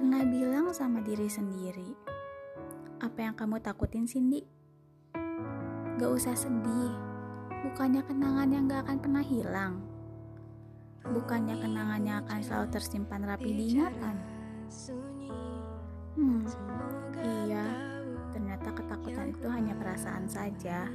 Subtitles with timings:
[0.00, 1.92] Pernah bilang sama diri sendiri,
[3.04, 4.40] apa yang kamu takutin Cindy?
[6.00, 6.96] Gak usah sedih,
[7.68, 9.84] bukannya kenangan yang gak akan pernah hilang.
[11.04, 14.16] Bukannya kenangannya akan selalu tersimpan rapi di ingatan.
[16.16, 16.48] Hmm,
[17.20, 17.66] iya,
[18.32, 20.88] ternyata ketakutan itu hanya perasaan saja.